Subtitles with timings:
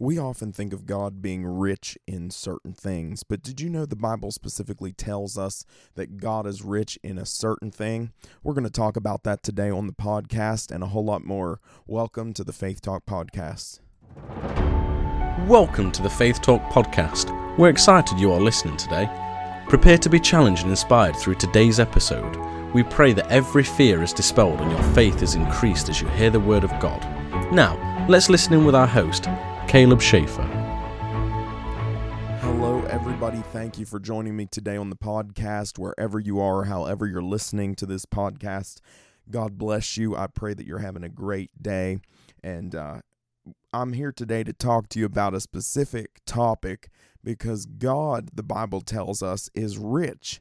[0.00, 3.96] We often think of God being rich in certain things, but did you know the
[3.96, 5.64] Bible specifically tells us
[5.96, 8.12] that God is rich in a certain thing?
[8.44, 11.58] We're going to talk about that today on the podcast and a whole lot more.
[11.88, 13.80] Welcome to the Faith Talk Podcast.
[15.48, 17.58] Welcome to the Faith Talk Podcast.
[17.58, 19.10] We're excited you are listening today.
[19.68, 22.36] Prepare to be challenged and inspired through today's episode.
[22.72, 26.30] We pray that every fear is dispelled and your faith is increased as you hear
[26.30, 27.02] the Word of God.
[27.52, 29.26] Now, let's listen in with our host,
[29.68, 30.42] Caleb Schaefer.
[32.40, 33.42] Hello, everybody.
[33.52, 37.74] Thank you for joining me today on the podcast, wherever you are, however you're listening
[37.74, 38.80] to this podcast.
[39.30, 40.16] God bless you.
[40.16, 41.98] I pray that you're having a great day.
[42.42, 43.00] And uh,
[43.70, 46.88] I'm here today to talk to you about a specific topic
[47.22, 50.40] because God, the Bible tells us, is rich.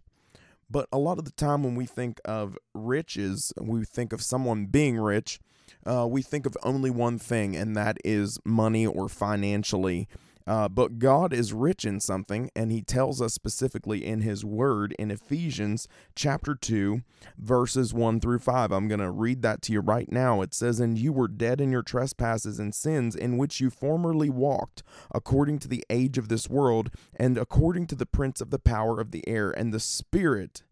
[0.70, 4.68] But a lot of the time, when we think of riches, we think of someone
[4.68, 5.42] being rich,
[5.86, 10.08] uh, we think of only one thing, and that is money or financially.
[10.48, 14.96] Uh, but God is rich in something, and He tells us specifically in His Word
[14.98, 17.02] in Ephesians chapter 2,
[17.38, 18.72] verses 1 through 5.
[18.72, 20.42] I'm going to read that to you right now.
[20.42, 24.30] It says, And you were dead in your trespasses and sins, in which you formerly
[24.30, 28.60] walked, according to the age of this world, and according to the prince of the
[28.60, 30.64] power of the air, and the Spirit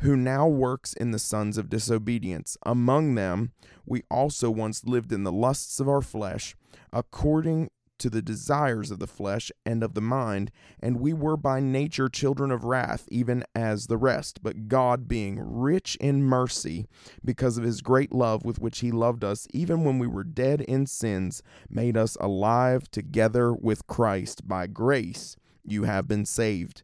[0.00, 2.56] who now works in the sons of disobedience.
[2.64, 3.52] Among them,
[3.86, 6.56] we also once lived in the lusts of our flesh,
[6.92, 11.60] according to the desires of the flesh and of the mind, and we were by
[11.60, 14.42] nature children of wrath, even as the rest.
[14.42, 16.86] But God, being rich in mercy,
[17.22, 20.62] because of his great love with which he loved us, even when we were dead
[20.62, 24.48] in sins, made us alive together with Christ.
[24.48, 26.82] By grace you have been saved.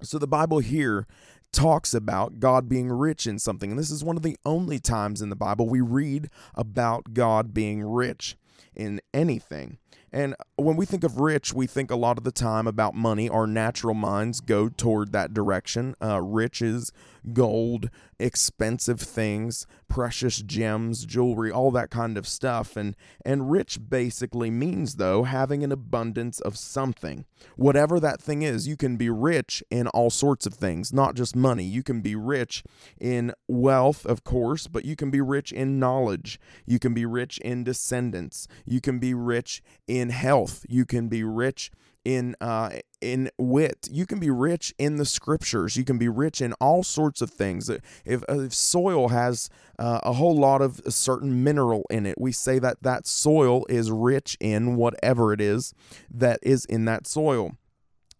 [0.00, 1.08] So the Bible here
[1.52, 3.70] talks about God being rich in something.
[3.70, 7.54] And this is one of the only times in the Bible we read about God
[7.54, 8.36] being rich
[8.74, 9.78] in anything.
[10.10, 13.28] And when we think of rich, we think a lot of the time about money.
[13.28, 15.94] Our natural minds go toward that direction.
[16.02, 16.92] Uh, riches,
[17.32, 22.76] gold, expensive things, precious gems, jewelry, all that kind of stuff.
[22.76, 27.24] And and rich basically means though having an abundance of something.
[27.56, 31.36] Whatever that thing is, you can be rich in all sorts of things, not just
[31.36, 31.64] money.
[31.64, 32.64] You can be rich
[33.00, 36.40] in wealth, of course, but you can be rich in knowledge.
[36.66, 38.48] You can be rich in descendants.
[38.64, 40.64] You can be rich in health.
[40.68, 41.70] You can be rich
[42.04, 42.70] in uh,
[43.00, 43.88] in wit.
[43.90, 45.76] You can be rich in the scriptures.
[45.76, 47.68] You can be rich in all sorts of things.
[47.68, 49.48] If, if soil has
[49.78, 53.64] uh, a whole lot of a certain mineral in it, we say that that soil
[53.68, 55.74] is rich in whatever it is
[56.10, 57.56] that is in that soil.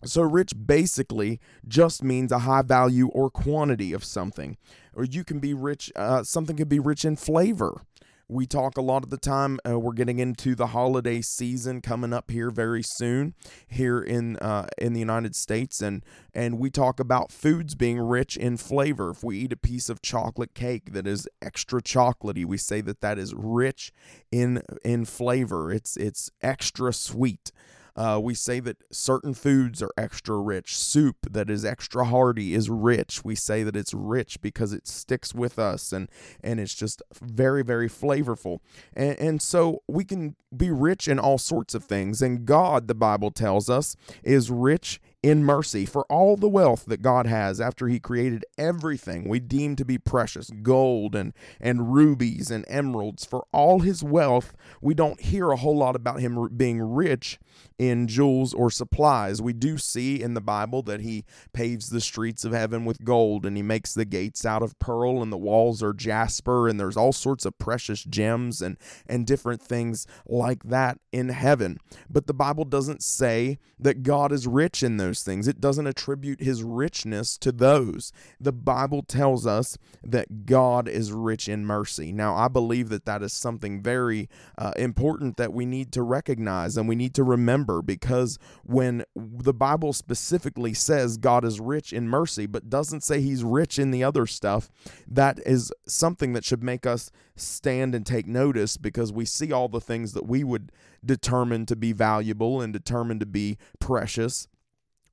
[0.05, 4.57] So, rich basically just means a high value or quantity of something.
[4.95, 7.83] Or you can be rich, uh, something could be rich in flavor.
[8.31, 9.59] We talk a lot of the time.
[9.67, 13.35] Uh, we're getting into the holiday season coming up here very soon
[13.67, 18.37] here in uh, in the United States, and and we talk about foods being rich
[18.37, 19.11] in flavor.
[19.11, 23.01] If we eat a piece of chocolate cake that is extra chocolatey, we say that
[23.01, 23.93] that is rich
[24.31, 25.73] in in flavor.
[25.73, 27.51] It's it's extra sweet.
[27.99, 30.77] Uh, we say that certain foods are extra rich.
[30.77, 33.25] Soup that is extra hearty is rich.
[33.25, 36.09] We say that it's rich because it sticks with us and
[36.41, 38.61] and it's just very very flavorful.
[38.95, 42.23] And, and so we can be rich in all sorts of things.
[42.23, 47.03] And God, the Bible tells us, is rich in mercy for all the wealth that
[47.03, 52.53] God has after he created everything we deem to be precious gold and and rubies
[52.53, 53.25] and emeralds.
[53.25, 57.41] For all his wealth we don't hear a whole lot about him being rich
[57.79, 59.43] in jewels or supplies.
[59.43, 63.45] We do see in the Bible that he paves the streets of heaven with gold
[63.45, 66.97] and he makes the gates out of pearl and the walls are jasper and there's
[66.97, 68.77] all sorts of precious gems and
[69.09, 71.79] and different things like that in heaven.
[72.09, 75.49] But the Bible doesn't say that God is rich in those those things.
[75.49, 78.13] It doesn't attribute his richness to those.
[78.39, 82.13] The Bible tells us that God is rich in mercy.
[82.13, 86.77] Now, I believe that that is something very uh, important that we need to recognize
[86.77, 92.09] and we need to remember because when the Bible specifically says God is rich in
[92.09, 94.71] mercy, but doesn't say he's rich in the other stuff,
[95.07, 99.69] that is something that should make us stand and take notice because we see all
[99.69, 100.71] the things that we would
[101.05, 104.49] determine to be valuable and determine to be precious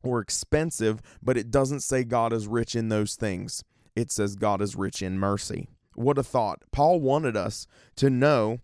[0.05, 3.63] or expensive, but it doesn't say God is rich in those things.
[3.95, 5.69] It says God is rich in mercy.
[5.95, 6.63] What a thought.
[6.71, 8.59] Paul wanted us to know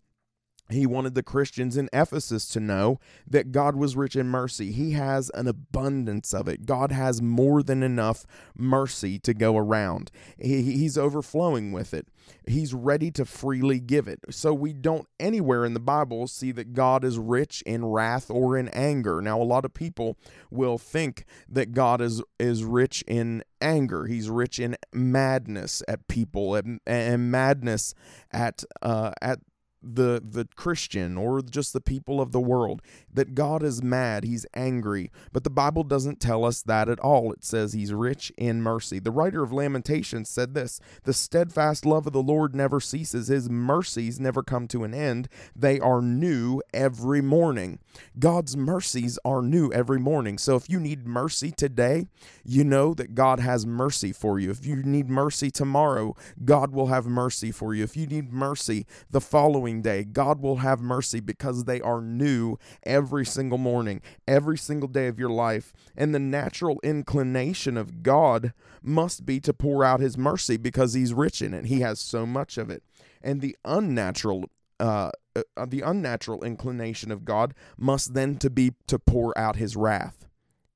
[0.73, 4.71] he wanted the Christians in Ephesus to know that God was rich in mercy.
[4.71, 6.65] He has an abundance of it.
[6.65, 8.25] God has more than enough
[8.55, 10.11] mercy to go around.
[10.37, 12.07] He, he's overflowing with it.
[12.47, 14.19] He's ready to freely give it.
[14.29, 18.57] So we don't anywhere in the Bible see that God is rich in wrath or
[18.57, 19.21] in anger.
[19.21, 20.17] Now a lot of people
[20.49, 24.05] will think that God is is rich in anger.
[24.05, 27.93] He's rich in madness at people and, and madness
[28.31, 29.39] at uh, at
[29.83, 32.81] the the Christian or just the people of the world
[33.13, 35.11] that God is mad, he's angry.
[35.33, 37.31] But the Bible doesn't tell us that at all.
[37.31, 38.99] It says he's rich in mercy.
[38.99, 43.27] The writer of Lamentations said this, "The steadfast love of the Lord never ceases.
[43.27, 45.27] His mercies never come to an end.
[45.55, 47.79] They are new every morning."
[48.19, 50.37] God's mercies are new every morning.
[50.37, 52.07] So if you need mercy today,
[52.43, 54.51] you know that God has mercy for you.
[54.51, 57.83] If you need mercy tomorrow, God will have mercy for you.
[57.83, 60.03] If you need mercy the following day.
[60.03, 65.17] God will have mercy because they are new every single morning, every single day of
[65.17, 65.71] your life.
[65.95, 68.51] And the natural inclination of God
[68.81, 71.67] must be to pour out his mercy because he's rich in it.
[71.67, 72.83] He has so much of it.
[73.21, 74.49] And the unnatural
[74.81, 79.75] uh, uh, the unnatural inclination of God must then to be to pour out his
[79.75, 80.25] wrath.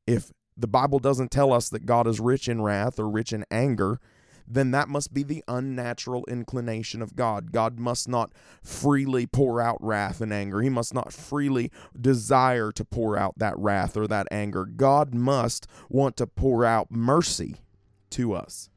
[0.07, 3.45] If the Bible doesn't tell us that God is rich in wrath or rich in
[3.51, 4.00] anger,
[4.47, 7.51] then that must be the unnatural inclination of God.
[7.51, 8.31] God must not
[8.63, 10.62] freely pour out wrath and anger.
[10.62, 14.65] He must not freely desire to pour out that wrath or that anger.
[14.65, 17.57] God must want to pour out mercy
[18.12, 18.69] to us.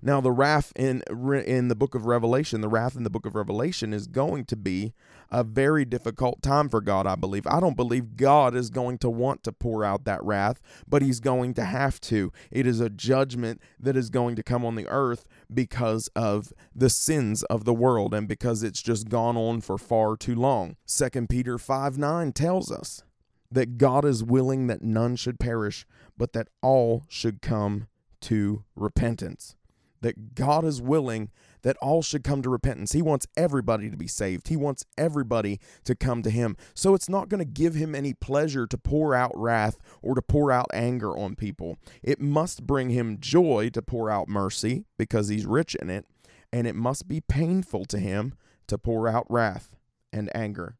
[0.00, 3.34] Now, the wrath in in the book of Revelation, the wrath in the book of
[3.34, 4.94] Revelation is going to be
[5.30, 7.46] a very difficult time for God, I believe.
[7.46, 11.20] I don't believe God is going to want to pour out that wrath, but he's
[11.20, 12.32] going to have to.
[12.50, 16.90] It is a judgment that is going to come on the earth because of the
[16.90, 20.76] sins of the world and because it's just gone on for far too long.
[20.86, 23.02] 2 Peter 5 9 tells us
[23.50, 25.86] that God is willing that none should perish,
[26.16, 27.88] but that all should come
[28.20, 29.56] to repentance
[30.00, 31.30] that God is willing
[31.62, 32.92] that all should come to repentance.
[32.92, 34.48] He wants everybody to be saved.
[34.48, 36.56] He wants everybody to come to Him.
[36.74, 40.22] So it's not going to give Him any pleasure to pour out wrath or to
[40.22, 41.78] pour out anger on people.
[42.02, 46.06] It must bring Him joy to pour out mercy because He's rich in it.
[46.52, 48.34] And it must be painful to Him
[48.68, 49.76] to pour out wrath
[50.12, 50.76] and anger.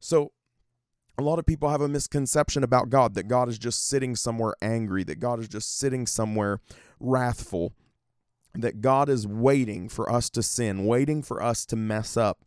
[0.00, 0.32] So
[1.18, 4.54] a lot of people have a misconception about God that God is just sitting somewhere
[4.60, 6.60] angry, that God is just sitting somewhere
[7.00, 7.72] wrathful
[8.60, 12.44] that God is waiting for us to sin, waiting for us to mess up.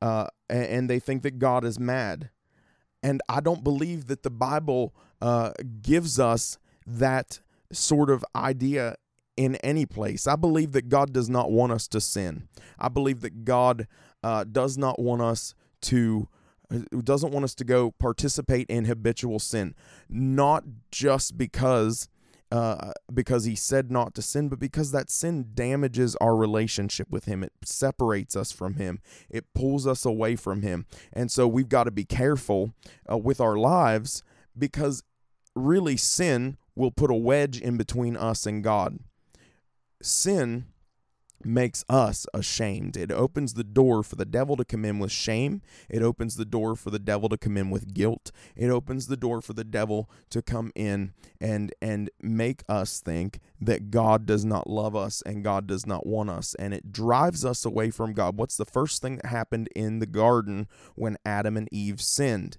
[0.00, 2.30] Uh, and they think that God is mad.
[3.02, 5.52] And I don't believe that the Bible uh,
[5.82, 7.40] gives us that
[7.72, 8.96] sort of idea
[9.36, 10.26] in any place.
[10.26, 12.48] I believe that God does not want us to sin.
[12.78, 13.86] I believe that God
[14.22, 16.28] uh, does not want us to
[16.72, 19.74] uh, doesn't want us to go participate in habitual sin,
[20.08, 22.08] not just because
[22.50, 27.26] uh, because he said not to sin, but because that sin damages our relationship with
[27.26, 27.42] him.
[27.44, 30.86] It separates us from him, it pulls us away from him.
[31.12, 32.74] And so we've got to be careful
[33.10, 34.22] uh, with our lives
[34.58, 35.02] because
[35.54, 38.98] really sin will put a wedge in between us and God.
[40.02, 40.66] Sin
[41.44, 42.96] makes us ashamed.
[42.96, 45.62] It opens the door for the devil to come in with shame.
[45.88, 48.30] It opens the door for the devil to come in with guilt.
[48.56, 53.40] It opens the door for the devil to come in and and make us think
[53.60, 57.44] that God does not love us and God does not want us and it drives
[57.44, 58.36] us away from God.
[58.36, 62.58] What's the first thing that happened in the garden when Adam and Eve sinned?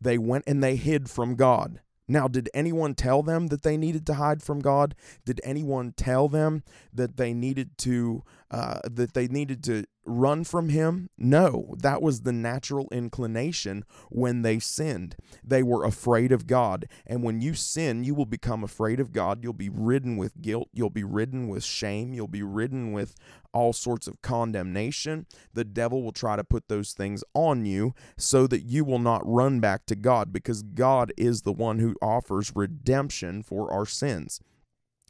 [0.00, 1.80] They went and they hid from God.
[2.08, 4.94] Now, did anyone tell them that they needed to hide from God?
[5.24, 6.62] Did anyone tell them
[6.92, 11.08] that they needed to uh, that they needed to run from him?
[11.16, 15.16] No, that was the natural inclination when they sinned.
[15.42, 16.86] They were afraid of God.
[17.06, 19.42] And when you sin, you will become afraid of God.
[19.42, 20.68] You'll be ridden with guilt.
[20.72, 22.12] You'll be ridden with shame.
[22.12, 23.14] You'll be ridden with
[23.52, 25.26] all sorts of condemnation.
[25.54, 29.22] The devil will try to put those things on you so that you will not
[29.24, 34.40] run back to God because God is the one who offers redemption for our sins.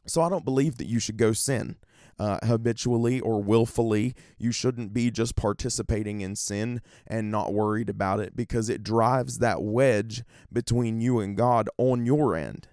[0.07, 1.77] So I don't believe that you should go sin
[2.19, 4.15] uh, habitually or willfully.
[4.39, 9.39] You shouldn't be just participating in sin and not worried about it because it drives
[9.39, 10.23] that wedge
[10.53, 12.69] between you and God on your end.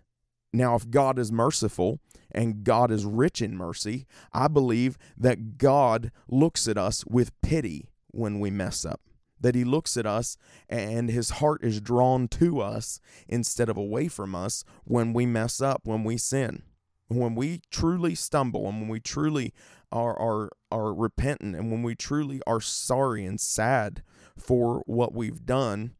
[0.51, 1.99] Now, if God is merciful
[2.31, 7.89] and God is rich in mercy, I believe that God looks at us with pity
[8.11, 9.01] when we mess up.
[9.39, 10.37] That he looks at us
[10.67, 15.61] and his heart is drawn to us instead of away from us when we mess
[15.61, 16.63] up, when we sin.
[17.09, 19.53] when we truly stumble and when we truly
[19.91, 24.03] are are are repentant and when we truly are sorry and sad
[24.37, 25.93] for what we've done,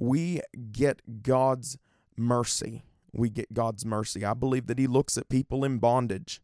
[0.00, 0.40] we
[0.72, 1.78] get God's
[2.16, 2.82] mercy.
[3.16, 4.24] We get God's mercy.
[4.24, 6.40] I believe that he looks at people in bondage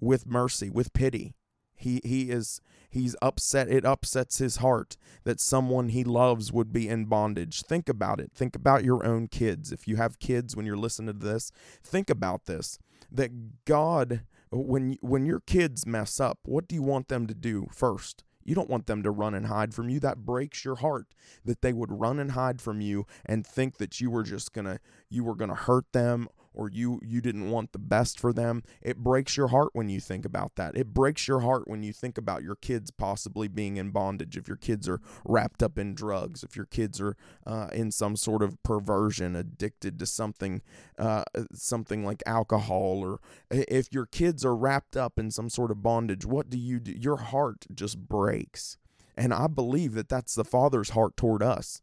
[0.00, 1.34] with mercy, with pity.
[1.74, 6.88] He he is he's upset it upsets his heart that someone he loves would be
[6.88, 7.62] in bondage.
[7.62, 8.32] Think about it.
[8.34, 9.72] Think about your own kids.
[9.72, 12.78] If you have kids when you're listening to this, think about this.
[13.12, 17.66] That God when when your kids mess up, what do you want them to do
[17.70, 18.24] first?
[18.46, 19.98] You don't want them to run and hide from you.
[20.00, 21.06] That breaks your heart
[21.44, 24.66] that they would run and hide from you and think that you were just going
[24.66, 24.78] to
[25.10, 28.62] you were going to hurt them or you you didn't want the best for them
[28.82, 30.76] it breaks your heart when you think about that.
[30.76, 34.48] It breaks your heart when you think about your kids possibly being in bondage if
[34.48, 38.42] your kids are wrapped up in drugs if your kids are uh, in some sort
[38.42, 40.62] of perversion addicted to something
[40.98, 43.20] uh, something like alcohol or
[43.50, 46.92] if your kids are wrapped up in some sort of bondage what do you do?
[46.92, 48.78] Your heart just breaks.
[49.18, 51.80] And i believe that that's the father's heart toward us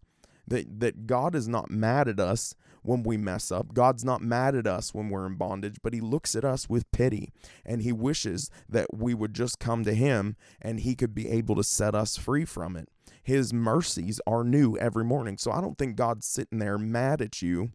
[0.47, 3.73] that that God is not mad at us when we mess up.
[3.73, 6.91] God's not mad at us when we're in bondage, but he looks at us with
[6.91, 7.31] pity
[7.65, 11.55] and he wishes that we would just come to him and he could be able
[11.55, 12.89] to set us free from it.
[13.23, 15.37] His mercies are new every morning.
[15.37, 17.71] So I don't think God's sitting there mad at you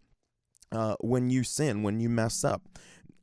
[0.71, 2.63] uh, when you sin, when you mess up.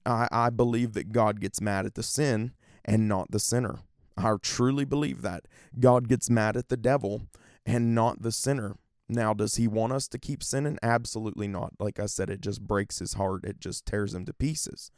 [0.05, 2.51] I, I believe that God gets mad at the sin
[2.83, 3.79] and not the sinner.
[4.17, 5.47] I truly believe that.
[5.79, 7.23] God gets mad at the devil
[7.65, 8.77] and not the sinner.
[9.07, 10.79] Now, does he want us to keep sinning?
[10.81, 11.73] Absolutely not.
[11.79, 13.45] Like I said, it just breaks his heart.
[13.45, 14.91] It just tears him to pieces.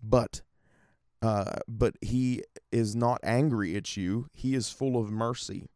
[0.00, 0.42] But
[1.20, 4.28] uh, but he is not angry at you.
[4.32, 5.68] He is full of mercy.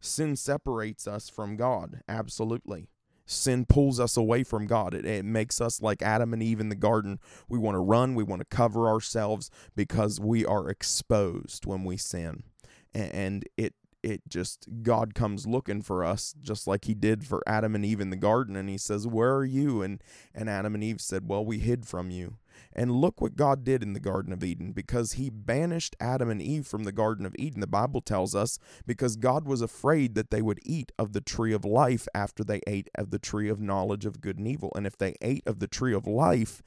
[0.00, 2.00] Sin separates us from God.
[2.08, 2.88] Absolutely.
[3.26, 4.94] Sin pulls us away from God.
[4.94, 7.18] It, it makes us like Adam and Eve in the garden.
[7.48, 11.96] We want to run, we want to cover ourselves because we are exposed when we
[11.96, 12.44] sin.
[12.92, 13.74] And it
[14.04, 18.00] it just God comes looking for us just like he did for Adam and Eve
[18.00, 19.82] in the garden and he says where are you?
[19.82, 20.02] And
[20.34, 22.36] and Adam and Eve said well we hid from you
[22.72, 26.42] and look what God did in the garden of Eden because he banished Adam and
[26.42, 30.30] Eve from the garden of Eden the Bible tells us because God was afraid that
[30.30, 33.60] they would eat of the tree of life after they ate of the tree of
[33.60, 36.62] knowledge of good and evil and if they ate of the tree of life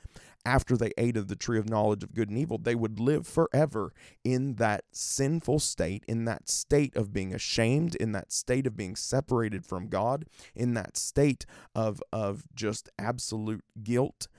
[0.48, 3.28] after they ate of the tree of knowledge of good and evil, they would live
[3.28, 3.92] forever
[4.24, 8.96] in that sinful state, in that state of being ashamed, in that state of being
[8.96, 10.24] separated from God,
[10.56, 14.30] in that state of, of just absolute guilt.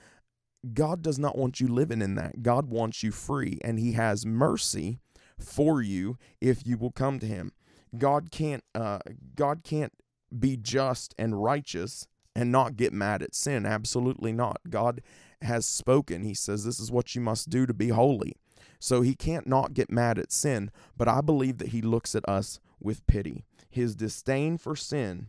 [0.73, 2.43] God does not want you living in that.
[2.43, 4.99] God wants you free, and He has mercy
[5.37, 7.53] for you if you will come to Him.
[7.97, 8.63] God can't.
[8.75, 8.99] Uh,
[9.35, 9.93] God can't
[10.37, 13.65] be just and righteous and not get mad at sin.
[13.65, 14.59] Absolutely not.
[14.69, 15.01] God
[15.41, 16.23] has spoken.
[16.23, 18.33] He says, This is what you must do to be holy.
[18.79, 22.27] So he can't not get mad at sin, but I believe that he looks at
[22.29, 23.43] us with pity.
[23.69, 25.27] His disdain for sin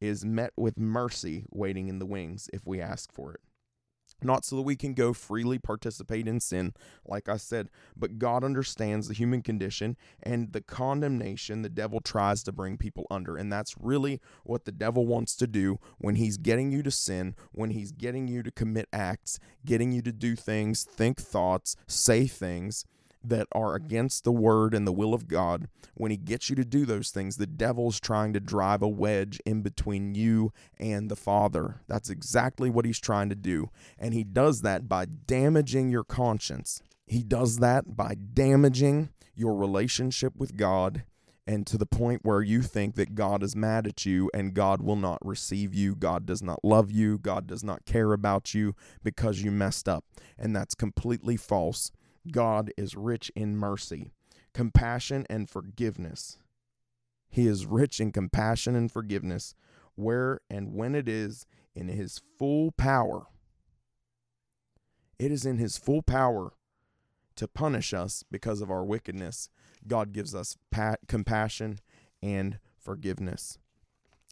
[0.00, 3.40] is met with mercy waiting in the wings if we ask for it
[4.22, 6.74] not so that we can go freely participate in sin,
[7.06, 12.42] like I said, but God understands the human condition and the condemnation the devil tries
[12.44, 13.36] to bring people under.
[13.36, 17.34] And that's really what the devil wants to do when he's getting you to sin,
[17.52, 22.26] when he's getting you to commit acts, getting you to do things, think thoughts, say
[22.26, 22.84] things
[23.24, 26.64] that are against the word and the will of God, when he gets you to
[26.64, 31.16] do those things, the devil's trying to drive a wedge in between you and the
[31.16, 31.80] Father.
[31.88, 33.70] That's exactly what he's trying to do.
[33.98, 36.82] And he does that by damaging your conscience.
[37.06, 41.04] He does that by damaging your relationship with God
[41.48, 44.82] and to the point where you think that God is mad at you and God
[44.82, 48.74] will not receive you, God does not love you, God does not care about you
[49.02, 50.04] because you messed up.
[50.38, 51.90] And that's completely false.
[52.32, 54.12] God is rich in mercy,
[54.54, 56.38] compassion, and forgiveness.
[57.28, 59.54] He is rich in compassion and forgiveness,
[59.94, 63.26] where and when it is in His full power.
[65.18, 66.52] It is in His full power
[67.36, 69.50] to punish us because of our wickedness.
[69.86, 71.78] God gives us pat- compassion
[72.22, 73.58] and forgiveness.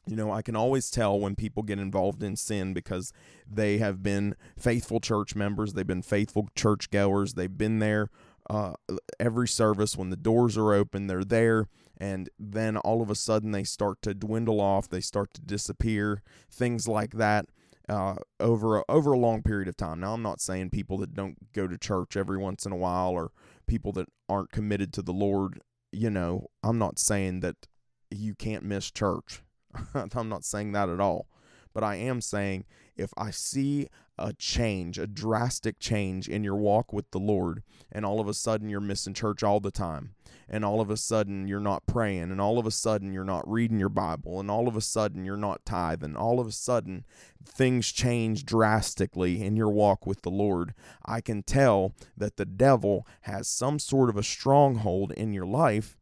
[0.07, 3.13] You know, I can always tell when people get involved in sin because
[3.51, 8.09] they have been faithful church members, they've been faithful church goers, they've been there
[8.49, 8.75] uh,
[9.19, 13.53] every service when the doors are open, they're there, and then all of a sudden
[13.53, 17.47] they start to dwindle off, they start to disappear, things like that.
[17.89, 20.01] Uh, over a, over a long period of time.
[20.01, 23.11] Now, I'm not saying people that don't go to church every once in a while
[23.11, 23.31] or
[23.69, 25.61] people that aren't committed to the Lord.
[25.93, 27.69] You know, I'm not saying that
[28.11, 29.41] you can't miss church.
[30.15, 31.29] I'm not saying that at all.
[31.73, 32.65] but I am saying
[32.97, 38.07] if I see a change, a drastic change in your walk with the Lord, and
[38.07, 40.15] all of a sudden you're missing church all the time,
[40.49, 43.47] and all of a sudden you're not praying, and all of a sudden you're not
[43.47, 47.05] reading your Bible, and all of a sudden you're not tithing, all of a sudden
[47.45, 50.73] things change drastically in your walk with the Lord,
[51.05, 55.99] I can tell that the devil has some sort of a stronghold in your life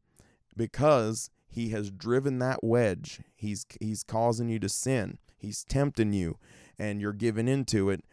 [0.57, 3.21] because he has driven that wedge.
[3.37, 5.19] He's he's causing you to sin.
[5.39, 6.39] He's tempting you
[6.81, 8.05] and you're giving into it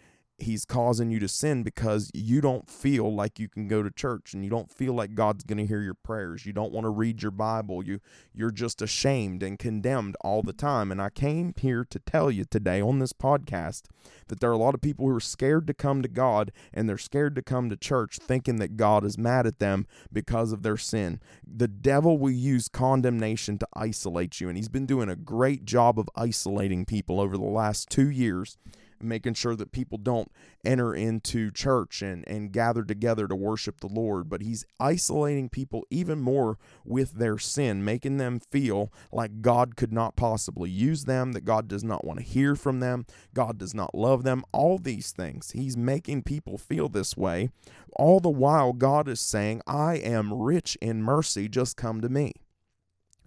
[0.41, 4.33] he's causing you to sin because you don't feel like you can go to church
[4.33, 6.45] and you don't feel like God's going to hear your prayers.
[6.45, 7.83] You don't want to read your Bible.
[7.83, 7.99] You
[8.33, 10.91] you're just ashamed and condemned all the time.
[10.91, 13.83] And I came here to tell you today on this podcast
[14.27, 16.87] that there are a lot of people who are scared to come to God and
[16.87, 20.63] they're scared to come to church thinking that God is mad at them because of
[20.63, 21.19] their sin.
[21.45, 25.99] The devil will use condemnation to isolate you and he's been doing a great job
[25.99, 28.57] of isolating people over the last 2 years
[29.03, 30.31] making sure that people don't
[30.63, 34.29] enter into church and, and gather together to worship the Lord.
[34.29, 39.91] But he's isolating people even more with their sin, making them feel like God could
[39.91, 43.73] not possibly use them, that God does not want to hear from them, God does
[43.73, 45.51] not love them, all these things.
[45.51, 47.49] He's making people feel this way.
[47.93, 52.33] All the while, God is saying, I am rich in mercy, just come to me.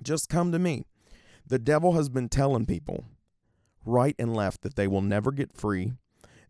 [0.03, 0.87] Just come to me.
[1.47, 3.05] The devil has been telling people
[3.85, 5.93] right and left that they will never get free,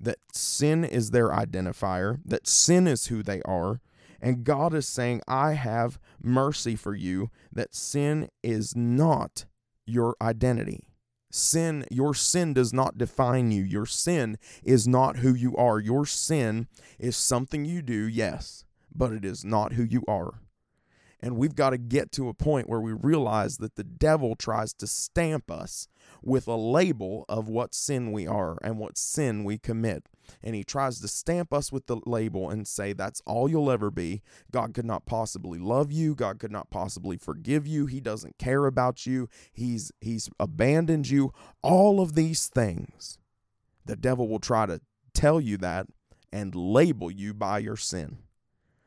[0.00, 3.80] that sin is their identifier, that sin is who they are.
[4.20, 9.44] And God is saying, I have mercy for you, that sin is not
[9.86, 10.88] your identity.
[11.30, 13.62] Sin, your sin does not define you.
[13.62, 15.80] Your sin is not who you are.
[15.80, 18.64] Your sin is something you do, yes,
[18.94, 20.40] but it is not who you are.
[21.20, 24.72] And we've got to get to a point where we realize that the devil tries
[24.74, 25.88] to stamp us
[26.22, 30.08] with a label of what sin we are and what sin we commit.
[30.42, 33.90] And he tries to stamp us with the label and say, That's all you'll ever
[33.90, 34.22] be.
[34.50, 36.14] God could not possibly love you.
[36.14, 37.86] God could not possibly forgive you.
[37.86, 39.28] He doesn't care about you.
[39.52, 41.32] He's, he's abandoned you.
[41.62, 43.18] All of these things,
[43.84, 44.80] the devil will try to
[45.12, 45.86] tell you that
[46.32, 48.18] and label you by your sin.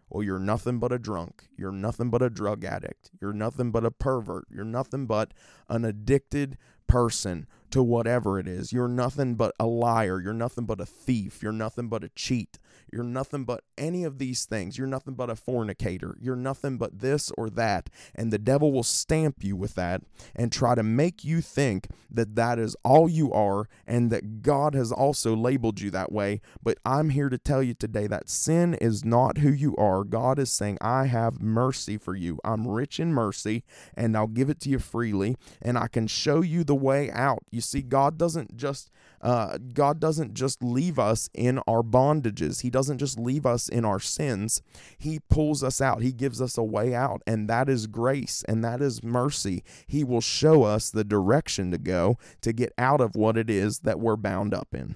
[0.09, 1.43] Well, you're nothing but a drunk.
[1.57, 3.11] You're nothing but a drug addict.
[3.21, 4.45] You're nothing but a pervert.
[4.49, 5.33] You're nothing but
[5.69, 8.71] an addicted person to whatever it is.
[8.71, 10.21] You're nothing but a liar.
[10.21, 11.43] You're nothing but a thief.
[11.43, 12.57] You're nothing but a cheat.
[12.91, 14.77] You're nothing but any of these things.
[14.77, 16.18] You're nothing but a fornicator.
[16.20, 17.90] You're nothing but this or that.
[18.16, 20.01] And the devil will stamp you with that
[20.35, 24.74] and try to make you think that that is all you are and that God
[24.75, 26.42] has also labeled you that way.
[26.63, 30.03] But I'm here to tell you today that sin is not who you are.
[30.03, 32.40] God is saying, I have mercy for you.
[32.44, 33.63] I'm rich in mercy
[33.96, 37.44] and I'll give it to you freely and I can show you the way out.
[37.51, 42.61] You see, God doesn't just uh, God doesn't just leave us in our bondages.
[42.61, 44.62] He doesn't just leave us in our sins.
[44.98, 46.01] He pulls us out.
[46.01, 49.64] He gives us a way out, and that is grace and that is mercy.
[49.86, 53.80] He will show us the direction to go to get out of what it is
[53.80, 54.96] that we're bound up in.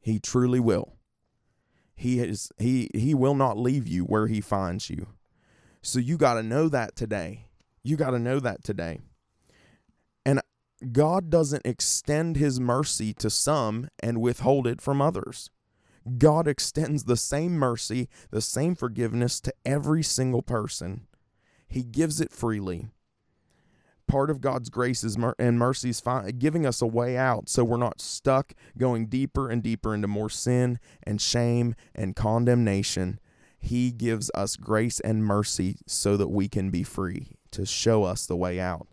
[0.00, 0.94] He truly will.
[1.96, 5.08] He is he he will not leave you where he finds you.
[5.82, 7.46] So you got to know that today.
[7.82, 9.00] You got to know that today.
[10.24, 10.40] And
[10.92, 15.50] God doesn't extend his mercy to some and withhold it from others.
[16.18, 21.06] God extends the same mercy, the same forgiveness to every single person.
[21.68, 22.88] He gives it freely.
[24.06, 26.02] Part of God's grace is mer- and mercy is
[26.38, 30.30] giving us a way out so we're not stuck going deeper and deeper into more
[30.30, 33.18] sin and shame and condemnation.
[33.58, 38.26] He gives us grace and mercy so that we can be free, to show us
[38.26, 38.86] the way out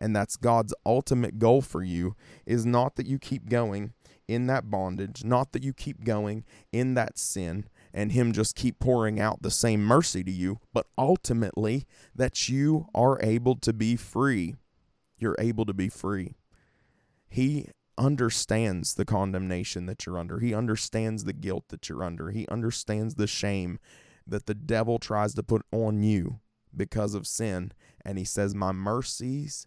[0.00, 3.92] and that's God's ultimate goal for you is not that you keep going
[4.30, 8.78] in that bondage, not that you keep going in that sin and him just keep
[8.78, 13.96] pouring out the same mercy to you, but ultimately that you are able to be
[13.96, 14.54] free.
[15.18, 16.36] You're able to be free.
[17.28, 20.38] He understands the condemnation that you're under.
[20.38, 22.30] He understands the guilt that you're under.
[22.30, 23.80] He understands the shame
[24.26, 26.38] that the devil tries to put on you
[26.74, 27.72] because of sin.
[28.04, 29.66] And he says, My mercies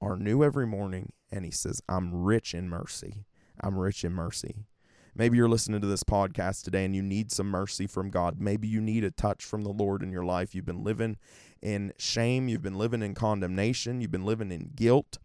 [0.00, 1.12] are new every morning.
[1.30, 3.24] And he says, I'm rich in mercy.
[3.62, 4.66] I'm rich in mercy.
[5.14, 8.40] Maybe you're listening to this podcast today and you need some mercy from God.
[8.40, 10.54] Maybe you need a touch from the Lord in your life.
[10.54, 11.16] You've been living
[11.60, 15.18] in shame, you've been living in condemnation, you've been living in guilt,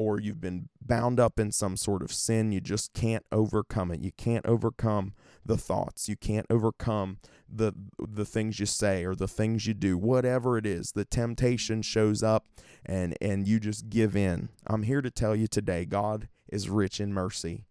[0.00, 2.52] or you've been bound up in some sort of sin.
[2.52, 4.00] You just can't overcome it.
[4.00, 5.12] You can't overcome
[5.44, 6.08] the thoughts.
[6.08, 9.98] You can't overcome the the things you say or the things you do.
[9.98, 12.46] Whatever it is, the temptation shows up
[12.86, 14.48] and and you just give in.
[14.66, 17.66] I'm here to tell you today, God is rich in mercy,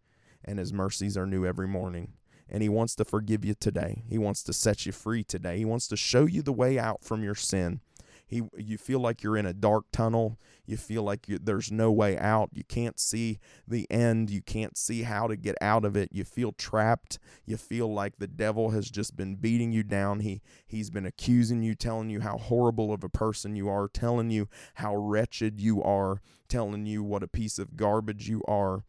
[0.50, 2.14] and his mercies are new every morning.
[2.50, 4.04] And he wants to forgive you today.
[4.10, 5.60] He wants to set you free today.
[5.60, 7.82] He wants to show you the way out from your sin.
[8.26, 10.40] He, you feel like you're in a dark tunnel.
[10.66, 12.50] You feel like you, there's no way out.
[12.54, 14.32] You can't see the end.
[14.32, 16.10] You can't see how to get out of it.
[16.12, 17.20] You feel trapped.
[17.46, 20.20] You feel like the devil has just been beating you down.
[20.20, 24.30] He he's been accusing you, telling you how horrible of a person you are, telling
[24.30, 28.84] you how wretched you are, telling you what a piece of garbage you are.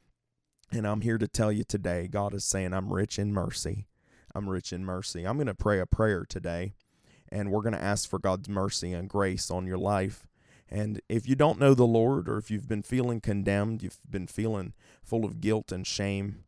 [0.73, 3.87] And I'm here to tell you today, God is saying, I'm rich in mercy.
[4.35, 5.25] I'm rich in mercy.
[5.25, 6.75] I'm going to pray a prayer today
[7.31, 10.27] and we're going to ask for God's mercy and grace on your life.
[10.69, 14.29] And if you don't know the Lord, or if you've been feeling condemned, you've been
[14.29, 16.45] feeling full of guilt and shame,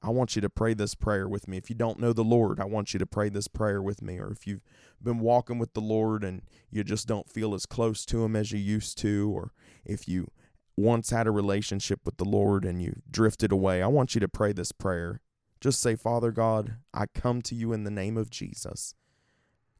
[0.00, 1.56] I want you to pray this prayer with me.
[1.56, 4.18] If you don't know the Lord, I want you to pray this prayer with me.
[4.18, 4.62] Or if you've
[5.02, 8.52] been walking with the Lord and you just don't feel as close to Him as
[8.52, 9.52] you used to, or
[9.84, 10.30] if you
[10.76, 14.28] once had a relationship with the Lord and you drifted away, I want you to
[14.28, 15.20] pray this prayer.
[15.60, 18.94] Just say, Father God, I come to you in the name of Jesus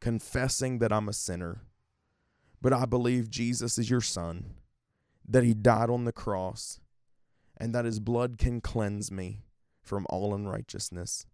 [0.04, 1.62] confessing that I'm a sinner,
[2.60, 4.52] but I believe Jesus is your son,
[5.26, 6.78] that he died on the cross,
[7.56, 9.44] and that his blood can cleanse me
[9.80, 11.24] from all unrighteousness.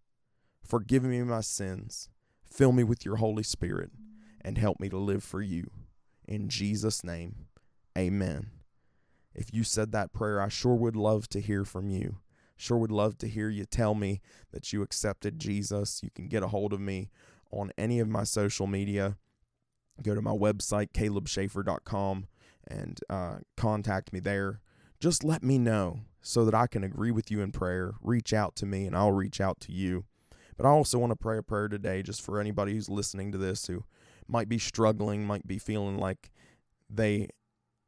[0.63, 2.07] Forgive me my sins,
[2.49, 3.91] fill me with your Holy Spirit,
[4.39, 5.69] and help me to live for you.
[6.25, 7.47] In Jesus' name,
[7.97, 8.60] amen.
[9.33, 12.17] If you said that prayer, I sure would love to hear from you.
[12.57, 16.01] Sure would love to hear you tell me that you accepted Jesus.
[16.03, 17.09] You can get a hold of me
[17.51, 19.17] on any of my social media.
[20.03, 22.27] Go to my website, calebschaefer.com,
[22.67, 24.61] and uh, contact me there.
[24.99, 27.95] Just let me know so that I can agree with you in prayer.
[28.01, 30.05] Reach out to me, and I'll reach out to you.
[30.55, 33.37] But I also want to pray a prayer today just for anybody who's listening to
[33.39, 33.83] this who
[34.27, 36.29] might be struggling, might be feeling like
[36.89, 37.29] they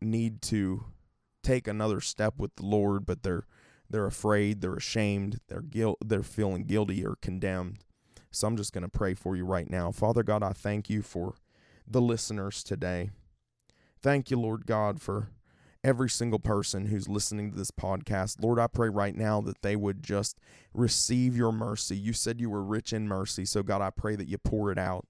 [0.01, 0.86] need to
[1.43, 3.45] take another step with the Lord, but they're
[3.89, 7.84] they're afraid, they're ashamed, they're guilt, they're feeling guilty or condemned.
[8.32, 9.91] So I'm just going to pray for you right now.
[9.91, 11.36] Father God, I thank you for
[11.88, 13.12] the listeners today.
[14.01, 15.29] Thank you, Lord God, for
[15.84, 18.41] every single person who's listening to this podcast.
[18.41, 20.39] Lord, I pray right now that they would just
[20.73, 21.95] receive your mercy.
[21.95, 23.45] You said you were rich in mercy.
[23.45, 25.06] So, God, I pray that you pour it out.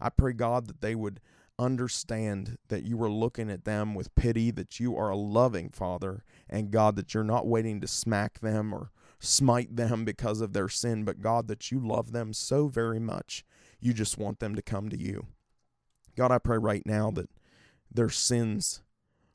[0.00, 1.20] I pray, God, that they would
[1.58, 6.24] understand that you are looking at them with pity, that you are a loving Father,
[6.48, 10.68] and God, that you're not waiting to smack them or smite them because of their
[10.68, 13.44] sin, but God, that you love them so very much,
[13.80, 15.26] you just want them to come to you.
[16.16, 17.30] God, I pray right now that
[17.92, 18.82] their sins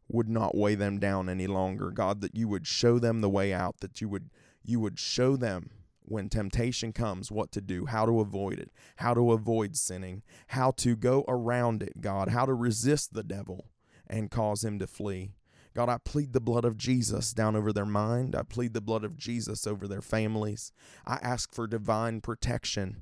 [0.09, 1.91] would not weigh them down any longer.
[1.91, 4.29] God, that you would show them the way out, that you would
[4.65, 5.69] you would show them
[6.05, 10.71] when temptation comes what to do, how to avoid it, how to avoid sinning, how
[10.71, 13.65] to go around it, God, how to resist the devil
[14.07, 15.31] and cause him to flee.
[15.73, 18.35] God, I plead the blood of Jesus down over their mind.
[18.35, 20.71] I plead the blood of Jesus over their families.
[21.05, 23.01] I ask for divine protection.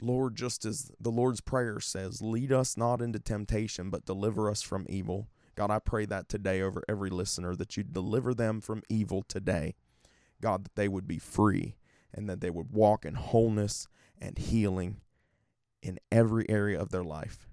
[0.00, 4.62] Lord, just as the Lord's Prayer says, lead us not into temptation, but deliver us
[4.62, 5.28] from evil.
[5.56, 9.74] God, I pray that today over every listener that you deliver them from evil today.
[10.40, 11.76] God, that they would be free
[12.14, 15.00] and that they would walk in wholeness and healing
[15.82, 17.48] in every area of their life.